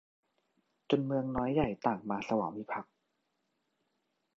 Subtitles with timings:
[0.89, 2.93] จนเมืองน้อยใหญ่ต่างมาสวามิภักดิ์